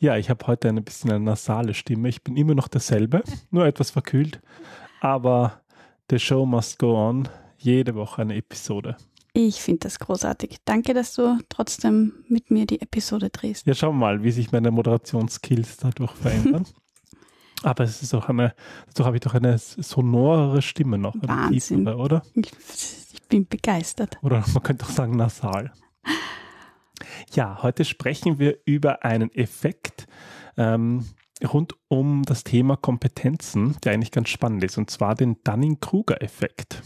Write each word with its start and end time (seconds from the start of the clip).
Ja, 0.00 0.16
ich 0.16 0.30
habe 0.30 0.46
heute 0.46 0.68
ein 0.68 0.82
bisschen 0.84 1.10
eine 1.10 1.24
nasale 1.24 1.74
Stimme. 1.74 2.08
Ich 2.08 2.22
bin 2.22 2.36
immer 2.36 2.54
noch 2.54 2.68
derselbe, 2.68 3.22
nur 3.50 3.66
etwas 3.66 3.90
verkühlt. 3.90 4.40
Aber 5.00 5.60
the 6.10 6.18
show 6.18 6.46
must 6.46 6.78
go 6.78 6.96
on. 6.96 7.28
Jede 7.58 7.96
Woche 7.96 8.22
eine 8.22 8.36
Episode. 8.36 8.96
Ich 9.32 9.60
finde 9.60 9.80
das 9.80 9.98
großartig. 9.98 10.58
Danke, 10.64 10.94
dass 10.94 11.14
du 11.14 11.38
trotzdem 11.48 12.12
mit 12.28 12.50
mir 12.50 12.66
die 12.66 12.80
Episode 12.80 13.30
drehst. 13.30 13.66
Ja, 13.66 13.74
schauen 13.74 13.96
wir 13.96 14.06
mal, 14.06 14.22
wie 14.22 14.30
sich 14.30 14.52
meine 14.52 14.70
Moderationsskills 14.70 15.78
dadurch 15.78 16.12
verändern. 16.12 16.64
Aber 17.64 17.82
es 17.82 18.00
ist 18.00 18.14
auch 18.14 18.28
eine, 18.28 18.54
dadurch 18.86 19.06
habe 19.06 19.16
ich 19.16 19.20
doch 19.22 19.34
eine 19.34 19.58
sonorere 19.58 20.62
Stimme 20.62 20.96
noch. 20.96 21.16
Wahnsinn. 21.20 21.78
tiefere, 21.78 21.96
oder? 21.96 22.22
Ich, 22.34 22.52
ich 23.12 23.22
bin 23.28 23.48
begeistert. 23.48 24.16
Oder 24.22 24.44
man 24.52 24.62
könnte 24.62 24.84
auch 24.84 24.90
sagen 24.90 25.16
nasal. 25.16 25.72
Ja, 27.34 27.62
heute 27.62 27.84
sprechen 27.84 28.38
wir 28.38 28.58
über 28.64 29.04
einen 29.04 29.32
Effekt 29.34 30.06
ähm, 30.56 31.04
rund 31.42 31.74
um 31.88 32.24
das 32.24 32.44
Thema 32.44 32.76
Kompetenzen, 32.76 33.76
der 33.84 33.92
eigentlich 33.92 34.10
ganz 34.10 34.28
spannend 34.28 34.64
ist, 34.64 34.78
und 34.78 34.90
zwar 34.90 35.14
den 35.14 35.36
Dunning-Kruger-Effekt. 35.44 36.82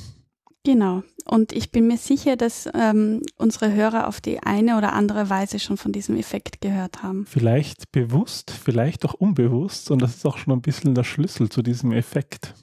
Genau. 0.65 1.03
Und 1.25 1.53
ich 1.53 1.73
bin 1.73 1.89
mir 1.89 1.97
sicher, 1.97 2.37
dass 2.37 2.69
ähm, 2.73 3.23
unsere 3.37 3.73
Hörer 3.73 4.07
auf 4.07 4.21
die 4.21 4.41
eine 4.41 4.79
oder 4.79 4.93
andere 4.93 5.29
Weise 5.29 5.59
schon 5.59 5.77
von 5.77 5.93
diesem 5.93 6.17
Effekt 6.17 6.61
gehört 6.61 7.03
haben. 7.03 7.27
Vielleicht 7.27 7.91
bewusst, 7.91 8.53
vielleicht 8.53 9.05
auch 9.05 9.15
unbewusst, 9.15 9.91
und 9.91 10.03
das 10.03 10.17
ist 10.17 10.27
auch 10.27 10.39
schon 10.39 10.53
ein 10.53 10.63
bisschen 10.63 10.95
der 10.95 11.05
Schlüssel 11.05 11.49
zu 11.49 11.63
diesem 11.63 11.93
Effekt. 11.93 12.55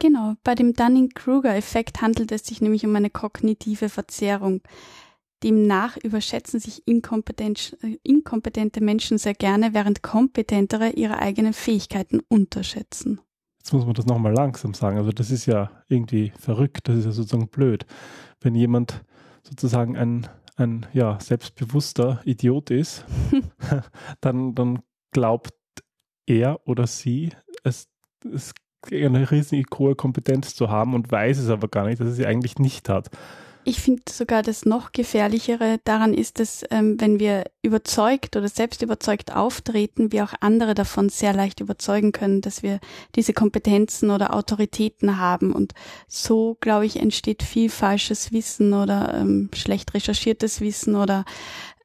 Genau. 0.00 0.34
Bei 0.42 0.54
dem 0.54 0.74
Dunning-Kruger-Effekt 0.74 2.02
handelt 2.02 2.32
es 2.32 2.44
sich 2.46 2.60
nämlich 2.60 2.84
um 2.84 2.94
eine 2.96 3.10
kognitive 3.10 3.88
Verzerrung. 3.88 4.60
Demnach 5.42 5.96
überschätzen 5.98 6.60
sich 6.60 6.82
äh, 6.86 7.98
inkompetente 8.02 8.80
Menschen 8.80 9.18
sehr 9.18 9.34
gerne, 9.34 9.74
während 9.74 10.02
kompetentere 10.02 10.90
ihre 10.90 11.18
eigenen 11.18 11.52
Fähigkeiten 11.52 12.20
unterschätzen. 12.28 13.20
Jetzt 13.58 13.72
muss 13.72 13.84
man 13.84 13.94
das 13.94 14.06
nochmal 14.06 14.32
langsam 14.32 14.74
sagen. 14.74 14.96
Also 14.96 15.10
das 15.10 15.30
ist 15.30 15.46
ja 15.46 15.70
irgendwie 15.88 16.32
verrückt, 16.38 16.88
das 16.88 16.98
ist 16.98 17.04
ja 17.04 17.12
sozusagen 17.12 17.48
blöd. 17.48 17.84
Wenn 18.40 18.54
jemand 18.54 19.04
sozusagen 19.42 19.96
ein, 19.96 20.28
ein 20.56 20.86
ja, 20.92 21.18
selbstbewusster 21.20 22.20
Idiot 22.24 22.70
ist, 22.70 23.04
dann, 24.20 24.54
dann 24.54 24.80
glaubt 25.10 25.52
er 26.26 26.60
oder 26.66 26.86
sie, 26.86 27.30
es, 27.64 27.88
es 28.32 28.52
eine 28.92 29.30
riesig 29.30 29.66
hohe 29.78 29.94
Kompetenz 29.94 30.54
zu 30.54 30.70
haben 30.70 30.94
und 30.94 31.10
weiß 31.10 31.38
es 31.38 31.48
aber 31.48 31.68
gar 31.68 31.86
nicht, 31.86 32.00
dass 32.00 32.08
es 32.08 32.16
sie 32.16 32.26
eigentlich 32.26 32.58
nicht 32.58 32.88
hat. 32.88 33.10
Ich 33.68 33.80
finde 33.80 34.02
sogar 34.08 34.42
das 34.42 34.64
noch 34.64 34.92
gefährlichere 34.92 35.80
daran 35.82 36.14
ist, 36.14 36.38
dass 36.38 36.64
ähm, 36.70 37.00
wenn 37.00 37.18
wir 37.18 37.46
überzeugt 37.62 38.36
oder 38.36 38.46
selbst 38.46 38.80
überzeugt 38.80 39.34
auftreten, 39.34 40.12
wir 40.12 40.22
auch 40.22 40.34
andere 40.38 40.74
davon 40.74 41.08
sehr 41.08 41.32
leicht 41.32 41.58
überzeugen 41.58 42.12
können, 42.12 42.42
dass 42.42 42.62
wir 42.62 42.78
diese 43.16 43.32
Kompetenzen 43.32 44.10
oder 44.10 44.34
Autoritäten 44.34 45.18
haben. 45.18 45.52
Und 45.52 45.72
so, 46.06 46.56
glaube 46.60 46.86
ich, 46.86 47.00
entsteht 47.00 47.42
viel 47.42 47.68
falsches 47.68 48.30
Wissen 48.30 48.72
oder 48.72 49.14
ähm, 49.14 49.50
schlecht 49.52 49.94
recherchiertes 49.94 50.60
Wissen 50.60 50.94
oder 50.94 51.24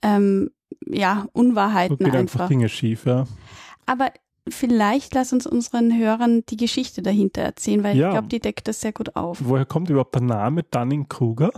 ähm, 0.03 0.51
ja, 0.85 1.25
Unwahrheiten 1.33 1.97
So 1.97 2.05
geht 2.05 2.13
einfach. 2.13 2.41
einfach 2.41 2.47
Dinge 2.49 2.69
schief, 2.69 3.07
ja. 3.07 3.25
Aber 3.87 4.11
vielleicht 4.49 5.13
lass 5.13 5.33
uns 5.33 5.45
unseren 5.47 5.97
Hörern 5.97 6.43
die 6.49 6.57
Geschichte 6.57 7.01
dahinter 7.01 7.41
erzählen, 7.41 7.83
weil 7.83 7.97
Ja. 7.97 8.07
ich 8.07 8.13
glaube, 8.13 8.27
die 8.27 8.39
deckt 8.39 8.67
das 8.67 8.81
sehr 8.81 8.91
gut 8.93 9.15
auf. 9.15 9.39
Woher 9.43 9.65
kommt 9.65 9.89
überhaupt 9.89 10.15
der 10.15 10.21
Name 10.21 10.63
Dunning-Kruger? 10.63 11.51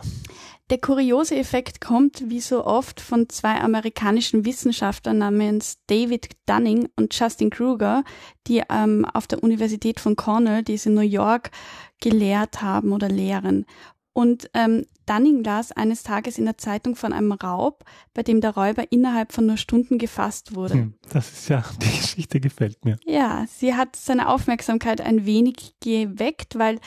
Der 0.70 0.78
kuriose 0.80 1.36
Effekt 1.36 1.82
kommt, 1.82 2.30
wie 2.30 2.40
so 2.40 2.66
oft, 2.66 3.02
von 3.02 3.28
zwei 3.30 3.60
amerikanischen 3.62 4.46
Wissenschaftlern 4.46 5.18
namens 5.18 5.78
David 5.88 6.30
Dunning 6.46 6.88
und 6.96 7.18
Justin 7.18 7.50
Kruger, 7.50 8.04
die 8.48 8.64
ähm, 8.70 9.06
auf 9.14 9.28
der 9.28 9.44
Universität 9.44 10.00
von 10.00 10.16
Cornell, 10.16 10.64
die 10.64 10.76
es 10.76 10.86
in 10.86 10.94
New 10.94 11.02
York, 11.02 11.52
gelehrt 12.02 12.62
haben 12.62 12.92
oder 12.92 13.10
lehren. 13.10 13.66
Und 14.13 14.50
ähm, 14.53 14.85
Dunning 15.07 15.44
las 15.44 15.72
eines 15.72 16.03
Tages 16.03 16.38
in 16.38 16.46
der 16.46 16.57
Zeitung 16.57 16.96
von 16.96 17.13
einem 17.13 17.31
Raub, 17.31 17.84
bei 18.13 18.22
dem 18.24 18.41
der 18.41 18.51
Räuber 18.51 18.91
innerhalb 18.91 19.34
von 19.34 19.47
nur 19.47 19.57
Stunden 19.57 19.97
gefasst 19.97 20.56
wurde. 20.56 20.75
Hm, 20.75 20.94
das 21.09 21.31
ist 21.31 21.50
ja, 21.50 21.63
die 21.81 21.97
Geschichte 21.97 22.40
gefällt 22.40 22.85
mir. 22.85 22.97
Ja, 23.06 23.46
sie 23.47 23.73
hat 23.75 23.96
seine 23.96 24.29
Aufmerksamkeit 24.29 25.02
ein 25.02 25.25
wenig 25.25 25.73
geweckt, 25.81 26.57
weil 26.57 26.79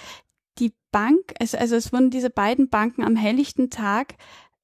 die 0.59 0.72
Bank, 0.92 1.34
also, 1.41 1.59
also 1.59 1.76
es 1.76 1.92
wurden 1.92 2.10
diese 2.10 2.31
beiden 2.31 2.69
Banken 2.69 3.03
am 3.03 3.16
helllichten 3.16 3.70
Tag 3.70 4.15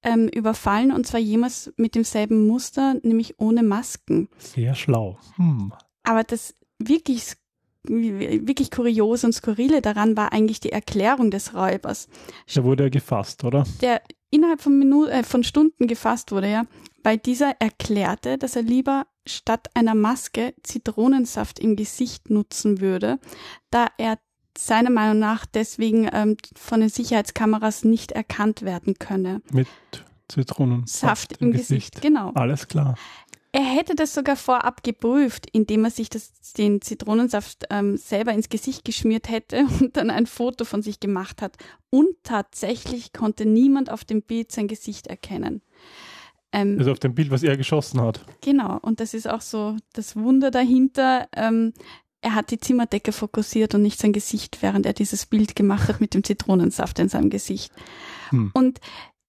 ähm, 0.03 0.29
überfallen 0.29 0.93
und 0.93 1.07
zwar 1.07 1.21
jemals 1.21 1.73
mit 1.77 1.95
demselben 1.95 2.47
Muster, 2.47 2.95
nämlich 3.03 3.39
ohne 3.39 3.63
Masken. 3.63 4.29
Sehr 4.39 4.75
schlau. 4.75 5.19
Hm. 5.37 5.73
Aber 6.05 6.25
das 6.25 6.55
wirklich, 6.79 7.35
wirklich 7.85 8.71
kuriose 8.71 9.27
und 9.27 9.33
skurrile 9.33 9.83
daran 9.83 10.17
war 10.17 10.33
eigentlich 10.33 10.61
die 10.61 10.73
Erklärung 10.73 11.31
des 11.31 11.55
Räubers, 11.55 12.09
Da 12.55 12.65
wurde 12.65 12.85
er 12.85 12.91
gefasst, 12.91 13.45
oder? 13.45 13.65
der 13.81 14.01
innerhalb 14.31 14.61
von, 14.61 14.79
Minu 14.79 15.07
äh, 15.07 15.23
von 15.25 15.45
Stunden 15.45 15.87
gefasst 15.87 16.33
wurde, 16.33 16.51
ja, 16.51 16.67
weil 17.03 17.19
dieser 17.19 17.61
erklärte, 17.61 18.39
dass 18.39 18.57
er 18.57 18.63
lieber 18.63 19.07
statt 19.27 19.69
einer 19.75 19.95
Maske 19.95 20.55
Zitronensaft 20.63 21.59
im 21.59 21.77
Gesicht 21.77 22.31
nutzen 22.31 22.81
würde, 22.81 23.19
da 23.71 23.87
er 23.99 24.19
seiner 24.57 24.91
Meinung 24.91 25.19
nach 25.19 25.47
deswegen 25.47 26.09
ähm, 26.13 26.37
von 26.55 26.81
den 26.81 26.89
Sicherheitskameras 26.89 27.85
nicht 27.85 28.13
erkannt 28.13 28.63
werden 28.63 28.95
könne. 28.99 29.41
Mit 29.53 29.67
Zitronensaft 30.29 31.31
Saft 31.31 31.43
im 31.43 31.53
Gesicht, 31.53 32.01
genau. 32.01 32.31
Alles 32.35 32.69
klar. 32.69 32.97
Er 33.55 33.65
hätte 33.65 33.95
das 33.95 34.15
sogar 34.15 34.37
vorab 34.37 34.83
geprüft, 34.83 35.47
indem 35.53 35.85
er 35.85 35.91
sich 35.91 36.09
das, 36.09 36.33
den 36.57 36.81
Zitronensaft 36.81 37.67
ähm, 37.69 37.99
selber 37.99 38.33
ins 38.33 38.49
Gesicht 38.49 38.85
geschmiert 38.85 39.29
hätte 39.29 39.67
und 39.81 39.97
dann 39.97 40.11
ein 40.11 40.27
Foto 40.27 40.65
von 40.65 40.83
sich 40.83 41.01
gemacht 41.01 41.43
hat. 41.43 41.57
Und 41.91 42.17
tatsächlich 42.23 43.13
konnte 43.13 43.45
niemand 43.45 43.91
auf 43.91 44.05
dem 44.05 44.23
Bild 44.23 44.51
sein 44.53 44.69
Gesicht 44.69 45.07
erkennen. 45.07 45.61
Ähm, 46.51 46.77
Also 46.79 46.93
auf 46.93 46.99
dem 46.99 47.15
Bild, 47.15 47.31
was 47.31 47.43
er 47.43 47.59
geschossen 47.59 48.01
hat. 48.01 48.25
Genau, 48.41 48.79
und 48.81 49.01
das 49.01 49.13
ist 49.13 49.29
auch 49.29 49.43
so 49.43 49.77
das 49.93 50.17
Wunder 50.17 50.51
dahinter. 50.51 51.29
Ähm, 51.37 51.75
er 52.23 52.35
hat 52.35 52.53
die 52.53 52.59
Zimmerdecke 52.59 53.13
fokussiert 53.13 53.75
und 53.75 53.83
nicht 53.83 54.01
sein 54.01 54.13
Gesicht, 54.13 54.63
während 54.63 54.87
er 54.87 54.93
dieses 54.95 55.27
Bild 55.27 55.57
gemacht 55.57 55.89
hat 55.89 56.01
mit 56.01 56.15
dem 56.15 56.25
Zitronensaft 56.25 57.01
in 57.01 57.09
seinem 57.09 57.31
Gesicht. 57.31 57.73
Hm. 58.31 58.51
Und 58.55 58.81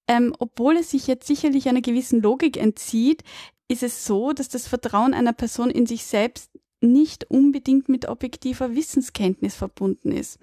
ähm, 0.07 0.35
obwohl 0.39 0.77
es 0.77 0.91
sich 0.91 1.07
jetzt 1.07 1.27
sicherlich 1.27 1.69
einer 1.69 1.81
gewissen 1.81 2.21
Logik 2.21 2.57
entzieht, 2.57 3.23
ist 3.67 3.83
es 3.83 4.05
so, 4.05 4.33
dass 4.33 4.49
das 4.49 4.67
Vertrauen 4.67 5.13
einer 5.13 5.33
Person 5.33 5.69
in 5.69 5.85
sich 5.85 6.03
selbst 6.03 6.51
nicht 6.81 7.29
unbedingt 7.29 7.87
mit 7.89 8.07
objektiver 8.07 8.75
Wissenskenntnis 8.75 9.55
verbunden 9.55 10.11
ist. 10.11 10.37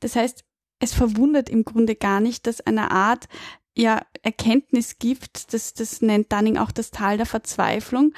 Das 0.00 0.14
heißt, 0.14 0.44
es 0.78 0.94
verwundert 0.94 1.48
im 1.48 1.64
Grunde 1.64 1.94
gar 1.94 2.20
nicht, 2.20 2.46
dass 2.46 2.60
eine 2.60 2.90
Art 2.90 3.28
ja, 3.76 4.02
Erkenntnis 4.22 4.98
gibt, 4.98 5.54
das, 5.54 5.74
das 5.74 6.02
nennt 6.02 6.32
Dunning 6.32 6.58
auch 6.58 6.70
das 6.70 6.90
Tal 6.90 7.16
der 7.16 7.26
Verzweiflung, 7.26 8.12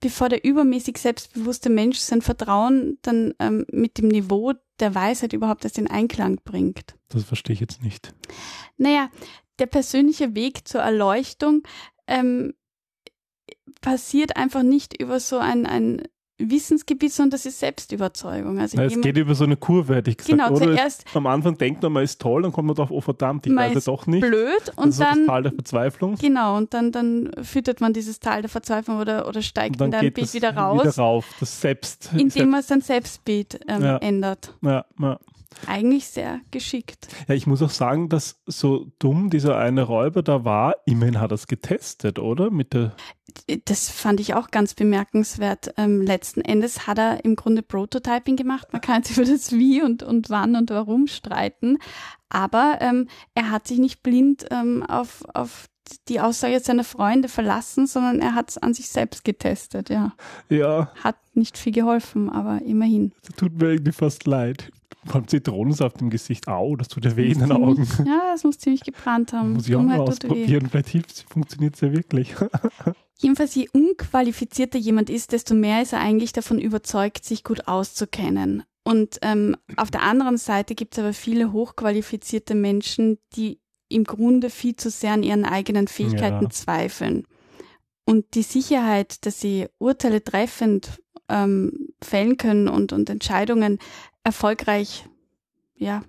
bevor 0.00 0.28
der 0.28 0.44
übermäßig 0.44 0.98
selbstbewusste 0.98 1.70
Mensch 1.70 1.98
sein 1.98 2.22
Vertrauen 2.22 2.98
dann 3.02 3.34
ähm, 3.38 3.66
mit 3.70 3.98
dem 3.98 4.08
Niveau 4.08 4.52
der 4.80 4.94
Weisheit 4.94 5.32
überhaupt 5.32 5.64
erst 5.64 5.78
in 5.78 5.88
Einklang 5.88 6.40
bringt. 6.44 6.96
Das 7.08 7.24
verstehe 7.24 7.54
ich 7.54 7.60
jetzt 7.60 7.82
nicht. 7.82 8.14
Naja, 8.76 9.10
der 9.58 9.66
persönliche 9.66 10.34
Weg 10.34 10.66
zur 10.68 10.80
Erleuchtung 10.82 11.62
ähm, 12.06 12.54
passiert 13.80 14.36
einfach 14.36 14.62
nicht 14.62 15.00
über 15.00 15.20
so 15.20 15.38
ein, 15.38 15.66
ein 15.66 16.02
Wissensgebiet, 16.38 17.12
sondern 17.14 17.30
das 17.30 17.46
ist 17.46 17.60
Selbstüberzeugung. 17.60 18.58
Also 18.58 18.76
Na, 18.76 18.84
es 18.84 19.00
geht 19.00 19.16
über 19.16 19.34
so 19.34 19.44
eine 19.44 19.56
Kurve, 19.56 19.94
hätte 19.94 20.10
ich 20.10 20.18
gesagt. 20.18 20.32
Genau, 20.38 20.50
oder? 20.50 20.66
zuerst 20.76 21.04
Am 21.14 21.26
Anfang 21.26 21.56
denkt 21.56 21.82
man, 21.82 21.92
man 21.92 22.04
ist 22.04 22.20
toll, 22.20 22.42
dann 22.42 22.52
kommt 22.52 22.66
man 22.66 22.76
drauf, 22.76 22.90
oh 22.90 23.00
verdammt, 23.00 23.46
ich 23.46 23.54
weiß 23.56 23.72
ja 23.74 23.80
doch 23.80 24.06
nicht. 24.06 24.20
blöd 24.20 24.50
das 24.66 24.76
und 24.76 24.88
das 24.88 24.98
dann 24.98 25.26
Tal 25.26 25.42
der 25.44 25.52
Verzweiflung. 25.52 26.16
Genau, 26.16 26.56
und 26.58 26.74
dann, 26.74 26.92
dann 26.92 27.30
füttert 27.42 27.80
man 27.80 27.94
dieses 27.94 28.20
Tal 28.20 28.42
der 28.42 28.50
Verzweiflung 28.50 28.98
oder, 28.98 29.26
oder 29.28 29.40
steigt 29.40 29.80
in 29.80 29.90
dein 29.90 30.00
geht 30.02 30.14
Bild 30.14 30.26
das 30.26 30.34
wieder 30.34 30.54
raus, 30.54 30.82
Wieder 30.82 30.96
rauf, 30.96 31.26
das 31.40 31.58
Selbst. 31.60 32.10
indem 32.14 32.50
man 32.50 32.62
sein 32.62 32.82
Selbstbild 32.82 33.60
ähm, 33.66 33.82
Ja. 33.82 33.96
ändert. 33.98 34.52
ja, 34.62 34.84
ja. 35.00 35.18
Eigentlich 35.66 36.06
sehr 36.06 36.40
geschickt. 36.50 37.08
Ja, 37.28 37.34
ich 37.34 37.46
muss 37.46 37.62
auch 37.62 37.70
sagen, 37.70 38.08
dass 38.08 38.40
so 38.46 38.92
dumm 38.98 39.30
dieser 39.30 39.56
eine 39.58 39.82
Räuber 39.82 40.22
da 40.22 40.44
war, 40.44 40.76
immerhin 40.86 41.20
hat 41.20 41.32
er 41.32 41.36
es 41.36 41.46
getestet, 41.46 42.18
oder? 42.18 42.50
Mit 42.50 42.74
der 42.74 42.94
das 43.64 43.90
fand 43.90 44.20
ich 44.20 44.34
auch 44.34 44.50
ganz 44.50 44.74
bemerkenswert. 44.74 45.74
Ähm, 45.76 46.00
letzten 46.00 46.40
Endes 46.40 46.86
hat 46.86 46.98
er 46.98 47.24
im 47.24 47.36
Grunde 47.36 47.62
Prototyping 47.62 48.36
gemacht. 48.36 48.72
Man 48.72 48.80
kann 48.80 49.02
jetzt 49.02 49.16
über 49.16 49.26
das 49.26 49.52
Wie 49.52 49.82
und, 49.82 50.02
und 50.02 50.30
wann 50.30 50.56
und 50.56 50.70
warum 50.70 51.06
streiten. 51.06 51.78
Aber 52.28 52.78
ähm, 52.80 53.08
er 53.34 53.50
hat 53.50 53.66
sich 53.66 53.78
nicht 53.78 54.02
blind 54.02 54.46
ähm, 54.50 54.82
auf, 54.82 55.22
auf 55.34 55.68
die 56.08 56.20
Aussage 56.20 56.58
seiner 56.60 56.84
Freunde 56.84 57.28
verlassen, 57.28 57.86
sondern 57.86 58.20
er 58.20 58.34
hat 58.34 58.50
es 58.50 58.58
an 58.58 58.74
sich 58.74 58.88
selbst 58.88 59.24
getestet, 59.24 59.88
ja. 59.88 60.12
Ja. 60.48 60.90
Hat 61.02 61.16
nicht 61.34 61.58
viel 61.58 61.72
geholfen, 61.72 62.28
aber 62.28 62.62
immerhin. 62.62 63.12
Das 63.22 63.36
tut 63.36 63.60
mir 63.60 63.70
irgendwie 63.70 63.92
fast 63.92 64.26
leid. 64.26 64.72
Vor 65.06 65.16
allem 65.16 65.28
Zitronensaft 65.28 66.00
im 66.00 66.10
Gesicht. 66.10 66.48
Au, 66.48 66.76
das 66.76 66.88
tut 66.88 67.04
ja 67.04 67.16
weh 67.16 67.30
in 67.30 67.38
den 67.38 67.52
Augen. 67.52 67.86
Ja, 68.04 68.32
das 68.32 68.44
muss 68.44 68.58
ziemlich 68.58 68.82
gebrannt 68.82 69.32
haben. 69.32 69.54
Muss 69.54 69.68
ich 69.68 69.76
auch 69.76 69.82
mal 69.82 70.00
ausprobieren. 70.00 70.68
Vielleicht 70.70 70.88
hilft 70.88 71.26
funktioniert 71.28 71.74
es 71.74 71.80
ja 71.80 71.92
wirklich. 71.92 72.34
Jedenfalls, 73.18 73.54
je 73.54 73.68
unqualifizierter 73.72 74.78
jemand 74.78 75.08
ist, 75.08 75.32
desto 75.32 75.54
mehr 75.54 75.80
ist 75.80 75.92
er 75.92 76.00
eigentlich 76.00 76.32
davon 76.32 76.58
überzeugt, 76.58 77.24
sich 77.24 77.44
gut 77.44 77.66
auszukennen. 77.66 78.64
Und 78.84 79.18
ähm, 79.22 79.56
auf 79.76 79.90
der 79.90 80.02
anderen 80.02 80.36
Seite 80.36 80.74
gibt 80.74 80.94
es 80.94 80.98
aber 80.98 81.12
viele 81.12 81.52
hochqualifizierte 81.52 82.54
Menschen, 82.54 83.18
die 83.34 83.60
im 83.88 84.04
Grunde 84.04 84.50
viel 84.50 84.76
zu 84.76 84.90
sehr 84.90 85.12
an 85.12 85.22
ihren 85.22 85.44
eigenen 85.44 85.88
Fähigkeiten 85.88 86.44
ja. 86.44 86.50
zweifeln. 86.50 87.26
Und 88.04 88.34
die 88.34 88.42
Sicherheit, 88.42 89.26
dass 89.26 89.40
sie 89.40 89.66
Urteile 89.78 90.22
treffend 90.22 91.02
ähm, 91.28 91.88
fällen 92.02 92.36
können 92.36 92.68
und, 92.68 92.92
und 92.92 93.10
Entscheidungen 93.10 93.78
erfolgreich, 94.24 95.04
ja, 95.76 96.02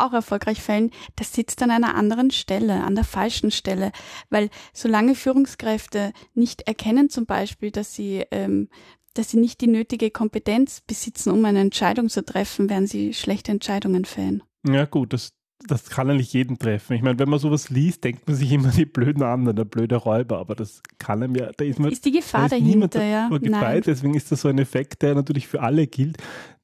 auch 0.00 0.12
erfolgreich 0.12 0.60
fällen, 0.62 0.90
das 1.16 1.32
sitzt 1.32 1.62
an 1.62 1.70
einer 1.70 1.94
anderen 1.94 2.30
Stelle, 2.30 2.82
an 2.82 2.94
der 2.94 3.04
falschen 3.04 3.50
Stelle. 3.50 3.92
Weil 4.30 4.48
solange 4.72 5.14
Führungskräfte 5.14 6.12
nicht 6.34 6.62
erkennen 6.62 7.10
zum 7.10 7.26
Beispiel, 7.26 7.70
dass 7.70 7.94
sie, 7.94 8.24
ähm, 8.30 8.68
dass 9.14 9.30
sie 9.30 9.38
nicht 9.38 9.60
die 9.60 9.66
nötige 9.66 10.10
Kompetenz 10.10 10.80
besitzen, 10.80 11.30
um 11.30 11.44
eine 11.44 11.60
Entscheidung 11.60 12.08
zu 12.08 12.24
treffen, 12.24 12.70
werden 12.70 12.86
sie 12.86 13.12
schlechte 13.12 13.52
Entscheidungen 13.52 14.04
fällen. 14.04 14.42
Ja 14.66 14.84
gut, 14.86 15.12
das, 15.12 15.32
das 15.66 15.90
kann 15.90 16.10
eigentlich 16.10 16.32
jeden 16.32 16.58
treffen. 16.58 16.94
Ich 16.94 17.02
meine, 17.02 17.18
wenn 17.18 17.28
man 17.28 17.38
sowas 17.38 17.70
liest, 17.70 18.04
denkt 18.04 18.26
man 18.26 18.36
sich 18.36 18.50
immer 18.52 18.70
die 18.70 18.86
blöden 18.86 19.22
anderen, 19.22 19.56
der 19.56 19.64
blöde 19.64 19.96
Räuber, 19.96 20.38
aber 20.38 20.54
das 20.54 20.82
kann 20.98 21.22
einem 21.22 21.34
ja, 21.36 21.50
da 21.56 21.64
ist 21.64 21.78
man. 21.78 21.92
Ist 21.92 22.04
die 22.04 22.12
Gefahr 22.12 22.48
da 22.48 22.56
ist 22.56 22.64
dahinter, 22.64 23.04
ja? 23.04 23.28
Gefeit, 23.28 23.86
deswegen 23.86 24.14
ist 24.14 24.32
das 24.32 24.40
so 24.40 24.48
ein 24.48 24.58
Effekt, 24.58 25.02
der 25.02 25.14
natürlich 25.14 25.48
für 25.48 25.60
alle 25.60 25.86
gilt. 25.86 26.18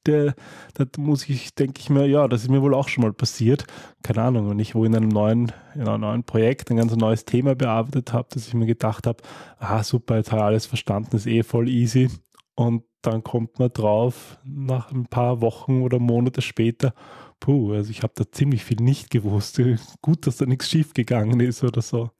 Der, 0.07 0.35
da 0.75 0.87
muss 0.99 1.29
ich, 1.29 1.55
denke 1.57 1.81
ich 1.81 1.91
mir, 1.91 2.07
ja, 2.07 2.29
das 2.29 2.43
ist 2.43 2.49
mir 2.49 2.63
wohl 2.63 2.75
auch 2.75 2.89
schon 2.89 3.03
mal 3.03 3.13
passiert. 3.13 3.65
Keine 4.05 4.23
Ahnung, 4.23 4.49
wenn 4.51 4.59
ich 4.61 4.77
wo 4.77 4.85
in 4.85 4.95
einem 4.95 5.09
neuen, 5.09 5.53
in 5.75 5.89
einem 5.89 6.01
neuen 6.03 6.23
Projekt 6.23 6.71
ein 6.71 6.77
ganz 6.77 6.95
neues 6.95 7.25
Thema 7.25 7.57
bearbeitet 7.57 8.13
habe, 8.13 8.29
dass 8.31 8.47
ich 8.47 8.55
mir 8.55 8.67
gedacht 8.67 9.07
habe, 9.09 9.23
ah 9.59 9.83
super, 9.83 10.17
jetzt 10.17 10.31
habe 10.31 10.43
ich 10.43 10.47
alles 10.47 10.67
verstanden, 10.67 11.17
ist 11.17 11.27
eh 11.27 11.43
voll 11.43 11.69
easy. 11.69 12.09
Und 12.55 12.85
dann 13.03 13.23
kommt 13.23 13.59
man 13.59 13.73
drauf, 13.73 14.39
nach 14.45 14.93
ein 14.93 15.07
paar 15.07 15.41
Wochen 15.41 15.83
oder 15.83 15.99
Monate 15.99 16.41
später, 16.41 16.95
puh, 17.41 17.73
also 17.73 17.91
ich 17.91 18.03
habe 18.03 18.13
da 18.17 18.31
ziemlich 18.31 18.65
viel 18.65 18.79
nicht 18.81 19.11
gewusst. 19.11 19.61
Gut, 20.03 20.27
dass 20.27 20.39
da 20.39 20.47
nichts 20.47 20.69
schiefgegangen 20.69 21.41
ist 21.41 21.63
oder 21.63 21.83
so. 21.83 22.11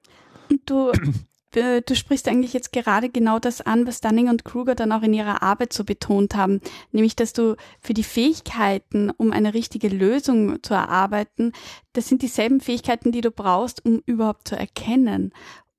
Du, 0.65 0.91
äh, 1.55 1.81
du 1.81 1.95
sprichst 1.95 2.27
eigentlich 2.27 2.53
jetzt 2.53 2.71
gerade 2.71 3.09
genau 3.09 3.39
das 3.39 3.61
an, 3.61 3.87
was 3.87 4.01
Dunning 4.01 4.29
und 4.29 4.45
Kruger 4.45 4.75
dann 4.75 4.91
auch 4.91 5.01
in 5.01 5.13
ihrer 5.13 5.41
Arbeit 5.41 5.73
so 5.73 5.83
betont 5.83 6.35
haben, 6.35 6.61
nämlich 6.91 7.15
dass 7.15 7.33
du 7.33 7.55
für 7.81 7.93
die 7.93 8.03
Fähigkeiten, 8.03 9.09
um 9.11 9.31
eine 9.31 9.53
richtige 9.53 9.89
Lösung 9.89 10.61
zu 10.63 10.73
erarbeiten, 10.73 11.51
das 11.93 12.07
sind 12.07 12.21
dieselben 12.21 12.61
Fähigkeiten, 12.61 13.11
die 13.11 13.21
du 13.21 13.31
brauchst, 13.31 13.83
um 13.85 14.01
überhaupt 14.05 14.47
zu 14.47 14.55
erkennen, 14.55 15.33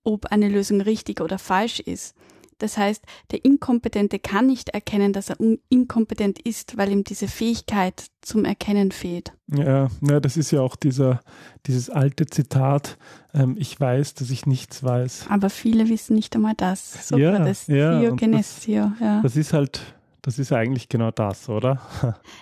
ob 0.04 0.26
eine 0.26 0.48
Lösung 0.48 0.80
richtig 0.80 1.20
oder 1.20 1.38
falsch 1.38 1.80
ist. 1.80 2.14
Das 2.58 2.76
heißt, 2.76 3.04
der 3.30 3.44
Inkompetente 3.44 4.18
kann 4.18 4.46
nicht 4.46 4.70
erkennen, 4.70 5.12
dass 5.12 5.30
er 5.30 5.36
inkompetent 5.68 6.40
ist, 6.40 6.76
weil 6.76 6.90
ihm 6.90 7.04
diese 7.04 7.28
Fähigkeit 7.28 8.06
zum 8.20 8.44
Erkennen 8.44 8.92
fehlt. 8.92 9.32
Ja, 9.46 9.88
ja 10.02 10.20
das 10.20 10.36
ist 10.36 10.50
ja 10.50 10.60
auch 10.60 10.76
dieser, 10.76 11.20
dieses 11.66 11.88
alte 11.88 12.26
Zitat, 12.26 12.98
ähm, 13.32 13.56
ich 13.58 13.78
weiß, 13.78 14.14
dass 14.14 14.30
ich 14.30 14.46
nichts 14.46 14.82
weiß. 14.82 15.26
Aber 15.28 15.50
viele 15.50 15.88
wissen 15.88 16.14
nicht 16.14 16.34
einmal 16.34 16.54
das. 16.56 17.08
So 17.08 17.16
ja, 17.16 17.38
das 17.38 17.66
ja, 17.68 18.00
das, 18.00 18.66
ja. 18.66 19.22
Das 19.22 19.36
ist 19.36 19.52
halt 19.52 19.80
das 20.28 20.38
ist 20.38 20.52
eigentlich 20.52 20.90
genau 20.90 21.10
das, 21.10 21.48
oder? 21.48 21.80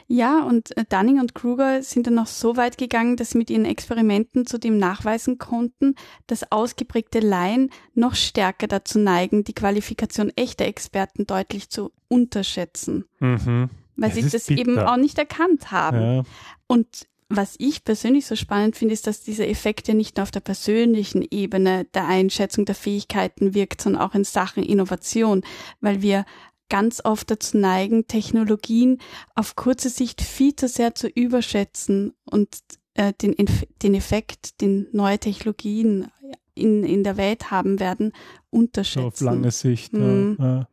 Ja, 0.09 0.43
und 0.43 0.77
äh, 0.77 0.85
Dunning 0.88 1.21
und 1.21 1.37
Kruger 1.37 1.85
sind 1.85 2.09
dann 2.09 2.15
noch 2.15 2.27
so 2.27 2.56
weit 2.56 2.79
gegangen, 2.79 3.17
dass 3.17 3.31
sie 3.31 3.38
mit 3.38 3.49
ihren 3.49 3.65
Experimenten 3.65 4.44
zudem 4.44 4.77
nachweisen 4.77 5.38
konnten, 5.38 5.94
dass 6.27 6.50
ausgeprägte 6.50 7.21
Laien 7.21 7.71
noch 7.94 8.17
stärker 8.17 8.67
dazu 8.67 8.99
neigen, 8.99 9.44
die 9.44 9.53
Qualifikation 9.53 10.33
echter 10.35 10.65
Experten 10.65 11.27
deutlich 11.27 11.71
zu 11.71 11.93
unterschätzen. 12.09 13.05
Mhm. 13.21 13.71
Weil 13.94 14.11
das 14.11 14.19
sie 14.19 14.31
das 14.31 14.47
bitter. 14.47 14.61
eben 14.61 14.79
auch 14.81 14.97
nicht 14.97 15.19
erkannt 15.19 15.71
haben. 15.71 16.00
Ja. 16.00 16.23
Und 16.67 17.06
was 17.29 17.55
ich 17.59 17.85
persönlich 17.85 18.27
so 18.27 18.35
spannend 18.35 18.75
finde, 18.75 18.94
ist, 18.94 19.06
dass 19.06 19.23
dieser 19.23 19.49
Effekt 19.49 19.87
ja 19.87 19.94
nicht 19.94 20.17
nur 20.17 20.25
auf 20.25 20.33
der 20.33 20.41
persönlichen 20.41 21.25
Ebene 21.31 21.85
der 21.94 22.09
Einschätzung 22.09 22.65
der 22.65 22.75
Fähigkeiten 22.75 23.55
wirkt, 23.55 23.81
sondern 23.81 24.03
auch 24.03 24.15
in 24.15 24.25
Sachen 24.25 24.65
Innovation, 24.65 25.43
weil 25.81 26.03
wir 26.03 26.25
ganz 26.69 27.01
oft 27.05 27.31
dazu 27.31 27.59
neigen, 27.59 28.07
Technologien 28.07 28.99
auf 29.35 29.57
kurze 29.57 29.89
Sicht 29.89 30.21
viel 30.21 30.55
zu 30.57 30.69
sehr 30.69 30.95
zu 30.95 31.09
überschätzen 31.09 32.13
und 32.25 32.49
äh, 32.95 33.13
den, 33.21 33.35
den 33.83 33.95
Effekt, 33.95 34.61
den 34.61 34.89
neue 34.93 35.19
Technologien 35.19 36.09
in, 36.55 36.83
in 36.85 37.05
der 37.05 37.17
Welt 37.17 37.51
haben 37.51 37.79
werden, 37.79 38.13
unterschätzen. 38.51 39.07
Auf 39.07 39.21
lange 39.21 39.51
Sicht. 39.51 39.93
Mhm. 39.93 40.37
Ja, 40.39 40.69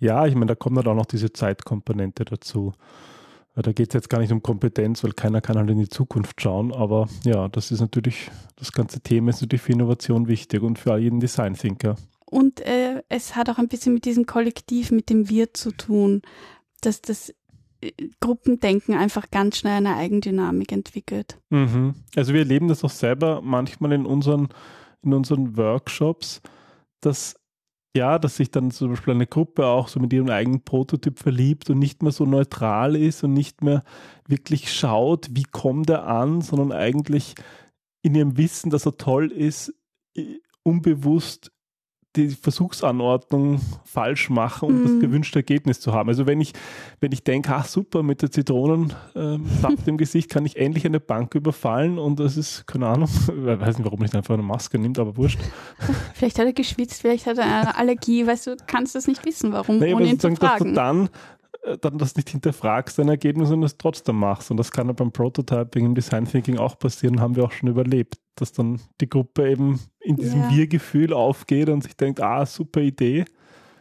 ja, 0.00 0.26
ich 0.26 0.34
meine, 0.34 0.46
da 0.46 0.54
kommt 0.54 0.76
halt 0.78 0.88
auch 0.88 0.94
noch 0.94 1.06
diese 1.06 1.32
Zeitkomponente 1.32 2.24
dazu. 2.24 2.72
Da 3.54 3.72
geht 3.72 3.88
es 3.88 3.94
jetzt 3.94 4.10
gar 4.10 4.18
nicht 4.18 4.32
um 4.32 4.42
Kompetenz, 4.42 5.02
weil 5.02 5.12
keiner 5.12 5.40
kann 5.40 5.56
halt 5.56 5.70
in 5.70 5.78
die 5.78 5.88
Zukunft 5.88 6.42
schauen. 6.42 6.74
Aber 6.74 7.08
ja, 7.24 7.48
das 7.48 7.70
ist 7.70 7.80
natürlich, 7.80 8.30
das 8.56 8.72
ganze 8.72 9.00
Thema 9.00 9.30
ist 9.30 9.40
natürlich 9.40 9.62
für 9.62 9.72
Innovation 9.72 10.28
wichtig 10.28 10.60
und 10.62 10.78
für 10.78 10.98
jeden 10.98 11.20
Design 11.20 11.54
Thinker. 11.54 11.96
Und 12.26 12.60
äh, 12.60 12.85
es 13.08 13.36
hat 13.36 13.48
auch 13.50 13.58
ein 13.58 13.68
bisschen 13.68 13.94
mit 13.94 14.04
diesem 14.04 14.26
Kollektiv, 14.26 14.90
mit 14.90 15.10
dem 15.10 15.28
Wir 15.28 15.54
zu 15.54 15.70
tun, 15.72 16.22
dass 16.80 17.02
das 17.02 17.34
äh, 17.80 17.92
Gruppendenken 18.20 18.94
einfach 18.94 19.30
ganz 19.30 19.58
schnell 19.58 19.76
eine 19.76 19.96
Eigendynamik 19.96 20.72
entwickelt. 20.72 21.38
Mhm. 21.50 21.94
Also 22.14 22.32
wir 22.32 22.40
erleben 22.40 22.68
das 22.68 22.84
auch 22.84 22.90
selber 22.90 23.40
manchmal 23.42 23.92
in 23.92 24.06
unseren, 24.06 24.48
in 25.02 25.12
unseren 25.14 25.56
Workshops, 25.56 26.40
dass 27.00 27.36
ja, 27.96 28.18
dass 28.18 28.36
sich 28.36 28.50
dann 28.50 28.70
zum 28.70 28.90
Beispiel 28.90 29.14
eine 29.14 29.26
Gruppe 29.26 29.64
auch 29.64 29.88
so 29.88 29.98
mit 30.00 30.12
ihrem 30.12 30.28
eigenen 30.28 30.62
Prototyp 30.62 31.18
verliebt 31.18 31.70
und 31.70 31.78
nicht 31.78 32.02
mehr 32.02 32.12
so 32.12 32.26
neutral 32.26 32.94
ist 32.94 33.24
und 33.24 33.32
nicht 33.32 33.62
mehr 33.62 33.84
wirklich 34.28 34.70
schaut, 34.70 35.28
wie 35.30 35.44
kommt 35.44 35.88
er 35.88 36.06
an, 36.06 36.42
sondern 36.42 36.72
eigentlich 36.72 37.34
in 38.02 38.14
ihrem 38.14 38.36
Wissen, 38.36 38.68
dass 38.68 38.84
er 38.84 38.98
toll 38.98 39.32
ist, 39.32 39.72
unbewusst 40.62 41.52
die 42.16 42.28
Versuchsanordnung 42.28 43.60
falsch 43.84 44.30
machen, 44.30 44.68
um 44.68 44.80
mm. 44.80 44.82
das 44.82 44.92
mhm. 44.92 45.00
gewünschte 45.00 45.38
Ergebnis 45.38 45.80
zu 45.80 45.92
haben. 45.92 46.08
Also 46.08 46.26
wenn 46.26 46.40
ich, 46.40 46.52
wenn 47.00 47.12
ich 47.12 47.22
denke, 47.22 47.54
ach 47.54 47.66
super, 47.66 48.02
mit 48.02 48.22
der 48.22 48.30
Zitronensaft 48.30 48.98
ähm, 49.14 49.78
im 49.86 49.96
Gesicht 49.98 50.30
kann 50.30 50.46
ich 50.46 50.56
endlich 50.56 50.86
eine 50.86 51.00
Bank 51.00 51.34
überfallen 51.34 51.98
und 51.98 52.18
das 52.20 52.36
ist, 52.36 52.66
keine 52.66 52.86
Ahnung, 52.86 53.08
ich 53.28 53.44
weiß 53.44 53.78
nicht, 53.78 53.84
warum 53.84 54.00
nicht 54.00 54.14
einfach 54.14 54.34
eine 54.34 54.42
Maske 54.42 54.78
nimmt, 54.78 54.98
aber 54.98 55.16
wurscht. 55.16 55.38
Vielleicht 56.14 56.38
hat 56.38 56.46
er 56.46 56.52
geschwitzt, 56.52 57.02
vielleicht 57.02 57.26
hat 57.26 57.38
er 57.38 57.44
eine 57.44 57.76
Allergie, 57.76 58.26
weißt 58.26 58.46
du, 58.46 58.56
kannst 58.66 58.94
das 58.94 59.06
nicht 59.06 59.24
wissen, 59.24 59.52
warum, 59.52 59.78
nee, 59.78 59.94
ohne 59.94 60.06
ihn 60.06 60.18
zu 60.18 60.34
fragen. 60.34 60.40
Dass 60.40 60.58
du 60.58 60.72
dann 60.72 61.08
dann 61.80 61.98
das 61.98 62.14
nicht 62.16 62.30
hinterfragst, 62.30 62.98
dein 62.98 63.08
Ergebnis 63.08 63.50
und 63.50 63.62
es 63.62 63.76
trotzdem 63.76 64.16
machst. 64.16 64.50
Und 64.50 64.56
das 64.56 64.70
kann 64.70 64.86
ja 64.86 64.92
beim 64.92 65.12
Prototyping, 65.12 65.86
im 65.86 65.94
Design 65.94 66.26
Thinking 66.26 66.58
auch 66.58 66.78
passieren, 66.78 67.20
haben 67.20 67.36
wir 67.36 67.44
auch 67.44 67.52
schon 67.52 67.68
überlebt, 67.68 68.18
dass 68.36 68.52
dann 68.52 68.80
die 69.00 69.08
Gruppe 69.08 69.50
eben 69.50 69.80
in 70.00 70.16
diesem 70.16 70.42
ja. 70.42 70.50
Wir-Gefühl 70.50 71.12
aufgeht 71.12 71.68
und 71.68 71.82
sich 71.82 71.96
denkt, 71.96 72.20
ah, 72.20 72.46
super 72.46 72.80
Idee. 72.80 73.24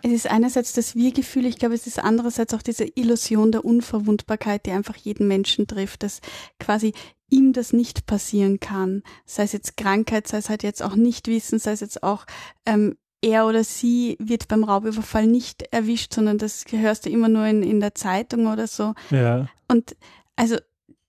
Es 0.02 0.12
ist 0.12 0.30
einerseits 0.30 0.74
das 0.74 0.96
Wir-Gefühl, 0.96 1.46
ich 1.46 1.58
glaube, 1.58 1.76
es 1.76 1.88
ist 1.88 2.00
andererseits 2.00 2.54
auch 2.54 2.62
diese 2.62 2.86
Illusion 2.96 3.52
der 3.52 3.66
Unverwundbarkeit, 3.66 4.66
die 4.66 4.72
einfach 4.72 4.96
jeden 4.96 5.28
Menschen 5.28 5.68
trifft, 5.68 6.04
dass 6.04 6.22
quasi 6.60 6.94
ihm 7.30 7.54
das 7.54 7.74
nicht 7.74 8.06
passieren 8.06 8.60
kann. 8.60 9.02
Sei 9.26 9.44
es 9.44 9.52
jetzt 9.52 9.78
Krankheit, 9.78 10.28
sei 10.28 10.38
es 10.38 10.50
halt 10.50 10.64
jetzt 10.64 10.84
auch 10.84 10.96
Nichtwissen, 10.96 11.60
sei 11.60 11.72
es 11.72 11.80
jetzt 11.80 12.04
auch 12.04 12.26
ähm, 12.66 12.98
er 13.26 13.48
oder 13.48 13.64
sie 13.64 14.16
wird 14.20 14.48
beim 14.48 14.64
Raubüberfall 14.64 15.26
nicht 15.26 15.64
erwischt, 15.72 16.14
sondern 16.14 16.38
das 16.38 16.64
hörst 16.70 17.06
du 17.06 17.10
immer 17.10 17.28
nur 17.28 17.46
in, 17.46 17.64
in 17.64 17.80
der 17.80 17.96
Zeitung 17.96 18.48
oder 18.48 18.68
so. 18.68 18.94
Ja. 19.10 19.50
Und 19.68 19.96
also 20.36 20.58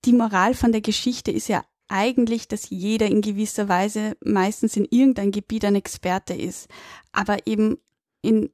die 0.05 0.13
Moral 0.13 0.55
von 0.55 0.73
der 0.73 0.81
Geschichte 0.81 1.31
ist 1.31 1.49
ja 1.49 1.65
eigentlich, 1.89 2.49
dass 2.49 2.71
jeder 2.71 3.07
in 3.07 3.21
gewisser 3.21 3.69
Weise 3.69 4.17
meistens 4.25 4.77
in 4.77 4.87
irgendein 4.87 5.31
Gebiet 5.31 5.65
ein 5.65 5.77
Experte 5.77 6.35
ist, 6.35 6.69
aber 7.13 7.47
eben 7.47 7.77
in 8.23 8.51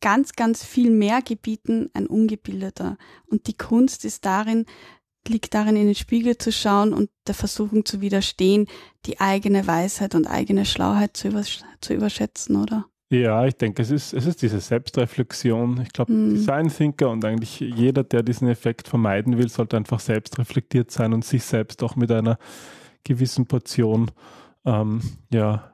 ganz, 0.00 0.32
ganz 0.32 0.64
viel 0.64 0.90
mehr 0.90 1.20
Gebieten 1.20 1.90
ein 1.94 2.06
Ungebildeter. 2.06 2.96
Und 3.26 3.48
die 3.48 3.56
Kunst 3.56 4.04
ist 4.04 4.24
darin, 4.24 4.66
liegt 5.28 5.52
darin, 5.52 5.76
in 5.76 5.86
den 5.86 5.94
Spiegel 5.94 6.38
zu 6.38 6.52
schauen 6.52 6.94
und 6.94 7.10
der 7.26 7.34
Versuchung 7.34 7.84
zu 7.84 8.00
widerstehen, 8.00 8.66
die 9.04 9.20
eigene 9.20 9.66
Weisheit 9.66 10.14
und 10.14 10.26
eigene 10.26 10.64
Schlauheit 10.64 11.16
zu, 11.16 11.28
übersch 11.28 11.60
zu 11.80 11.92
überschätzen, 11.92 12.56
oder? 12.56 12.89
Ja, 13.12 13.44
ich 13.44 13.56
denke, 13.56 13.82
es 13.82 13.90
ist, 13.90 14.12
es 14.12 14.24
ist 14.24 14.40
diese 14.40 14.60
Selbstreflexion. 14.60 15.80
Ich 15.82 15.92
glaube, 15.92 16.12
hm. 16.12 16.30
Design 16.30 16.68
Thinker 16.68 17.10
und 17.10 17.24
eigentlich 17.24 17.58
jeder, 17.58 18.04
der 18.04 18.22
diesen 18.22 18.48
Effekt 18.48 18.86
vermeiden 18.86 19.36
will, 19.36 19.48
sollte 19.48 19.76
einfach 19.76 19.98
selbst 19.98 20.38
reflektiert 20.38 20.92
sein 20.92 21.12
und 21.12 21.24
sich 21.24 21.42
selbst 21.42 21.82
auch 21.82 21.96
mit 21.96 22.12
einer 22.12 22.38
gewissen 23.02 23.46
Portion, 23.46 24.12
ähm, 24.64 25.00
ja, 25.32 25.72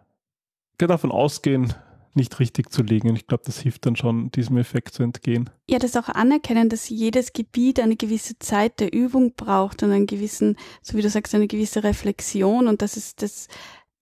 davon 0.78 1.10
ausgehen, 1.10 1.74
nicht 2.14 2.40
richtig 2.40 2.72
zu 2.72 2.82
legen. 2.82 3.10
Und 3.10 3.16
ich 3.16 3.26
glaube, 3.26 3.42
das 3.44 3.60
hilft 3.60 3.84
dann 3.84 3.96
schon, 3.96 4.30
diesem 4.30 4.56
Effekt 4.56 4.94
zu 4.94 5.02
entgehen. 5.02 5.50
Ja, 5.68 5.78
das 5.78 5.96
auch 5.96 6.08
anerkennen, 6.08 6.70
dass 6.70 6.88
jedes 6.88 7.34
Gebiet 7.34 7.80
eine 7.80 7.96
gewisse 7.96 8.38
Zeit 8.38 8.80
der 8.80 8.94
Übung 8.94 9.34
braucht 9.34 9.82
und 9.82 9.90
einen 9.90 10.06
gewissen, 10.06 10.56
so 10.80 10.96
wie 10.96 11.02
du 11.02 11.10
sagst, 11.10 11.34
eine 11.34 11.48
gewisse 11.48 11.84
Reflexion 11.84 12.66
und 12.66 12.80
das 12.80 12.96
ist 12.96 13.20
das 13.20 13.48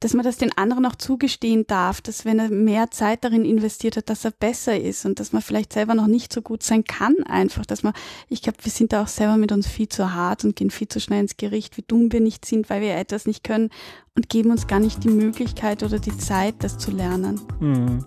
dass 0.05 0.13
man 0.13 0.23
das 0.23 0.37
den 0.37 0.55
anderen 0.59 0.85
auch 0.85 0.97
zugestehen 0.97 1.67
darf, 1.67 2.03
dass 2.03 2.27
wenn 2.27 2.39
er 2.39 2.51
mehr 2.51 2.91
Zeit 2.91 3.25
darin 3.25 3.47
investiert 3.47 3.97
hat, 3.97 4.11
dass 4.11 4.27
er 4.27 4.33
besser 4.33 4.79
ist 4.79 5.07
und 5.07 5.19
dass 5.19 5.33
man 5.33 5.41
vielleicht 5.41 5.73
selber 5.73 5.95
noch 5.95 6.09
nicht 6.09 6.31
so 6.31 6.43
gut 6.43 6.63
sein 6.63 6.85
kann 6.85 7.15
einfach, 7.27 7.65
dass 7.65 7.83
man, 7.83 7.95
ich 8.29 8.43
glaube, 8.43 8.59
wir 8.61 8.71
sind 8.71 8.93
da 8.93 9.05
auch 9.05 9.09
selber 9.09 9.39
mit 9.39 9.51
uns 9.51 9.67
viel 9.67 9.89
zu 9.89 10.13
hart 10.13 10.45
und 10.45 10.57
gehen 10.57 10.69
viel 10.69 10.89
zu 10.89 11.01
schnell 11.01 11.21
ins 11.21 11.39
Gericht, 11.39 11.79
wie 11.79 11.85
dumm 11.89 12.13
wir 12.13 12.21
nicht 12.21 12.45
sind, 12.45 12.69
weil 12.69 12.83
wir 12.83 12.95
etwas 12.97 13.25
nicht 13.25 13.45
können 13.45 13.71
und 14.15 14.29
geben 14.29 14.51
uns 14.51 14.67
gar 14.67 14.79
nicht 14.79 15.03
die 15.05 15.09
Möglichkeit 15.09 15.83
oder 15.83 15.99
die 15.99 16.17
Zeit, 16.19 16.57
das 16.59 16.77
zu 16.77 16.91
lernen. 16.91 17.41
Mhm. 17.61 18.05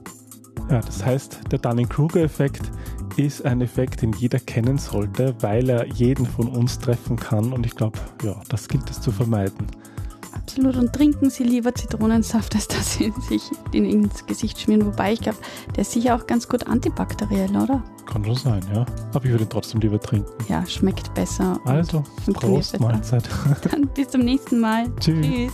Ja, 0.69 0.81
das 0.81 1.03
heißt, 1.03 1.39
der 1.51 1.57
Dunning-Kruger-Effekt 1.57 2.71
ist 3.15 3.43
ein 3.43 3.59
Effekt, 3.61 4.03
den 4.03 4.13
jeder 4.13 4.39
kennen 4.39 4.77
sollte, 4.77 5.33
weil 5.41 5.67
er 5.67 5.87
jeden 5.87 6.27
von 6.27 6.47
uns 6.47 6.77
treffen 6.77 7.15
kann 7.15 7.53
und 7.53 7.65
ich 7.65 7.75
glaube, 7.75 7.97
ja, 8.21 8.39
das 8.49 8.67
gilt 8.67 8.87
es 8.91 9.01
zu 9.01 9.11
vermeiden. 9.11 9.65
Absolut. 10.47 10.77
Und 10.77 10.93
trinken 10.93 11.29
Sie 11.29 11.43
lieber 11.43 11.75
Zitronensaft, 11.75 12.55
als 12.55 12.67
dass 12.67 12.93
Sie 12.93 13.13
sich 13.27 13.43
den 13.73 13.85
ins 13.85 14.25
Gesicht 14.25 14.59
schmieren. 14.59 14.85
Wobei 14.85 15.13
ich 15.13 15.21
glaube, 15.21 15.37
der 15.75 15.81
ist 15.81 15.91
sicher 15.91 16.15
auch 16.15 16.25
ganz 16.25 16.47
gut 16.47 16.65
antibakteriell, 16.67 17.55
oder? 17.55 17.83
Kann 18.05 18.23
schon 18.23 18.35
sein, 18.35 18.63
ja. 18.73 18.85
Aber 19.13 19.25
ich 19.25 19.31
würde 19.31 19.43
ihn 19.43 19.49
trotzdem 19.49 19.81
lieber 19.81 19.99
trinken. 19.99 20.31
Ja, 20.47 20.65
schmeckt 20.65 21.13
besser. 21.13 21.59
Also, 21.65 22.03
Prost, 22.33 22.79
Mahlzeit. 22.79 23.27
Dann 23.71 23.87
bis 23.87 24.07
zum 24.09 24.21
nächsten 24.21 24.61
Mal. 24.61 24.87
Tschüss. 24.99 25.25
Tschüss. 25.25 25.53